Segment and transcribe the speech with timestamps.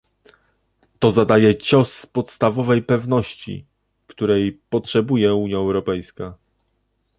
[0.99, 3.65] To zadaje cios podstawowej pewności,
[4.07, 6.33] której potrzebuje Unia Europejska